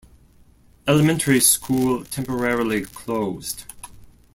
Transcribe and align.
Elementary 0.87 1.39
school 1.39 2.03
temporarily 2.03 2.81
closed. 2.85 3.65